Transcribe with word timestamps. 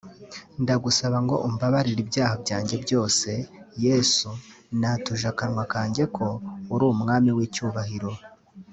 ndagusaba 0.63 1.17
ngo 1.25 1.35
umbabarire 1.47 1.99
ibyaha 2.05 2.33
byajye 2.43 2.75
byose; 2.85 3.29
Yesu 3.85 4.29
natuje 4.79 5.25
akanwa 5.33 5.63
kanjye 5.73 6.03
ko 6.15 6.25
uri 6.73 6.83
umwami 6.93 7.29
w’icyubahiro 7.37 8.11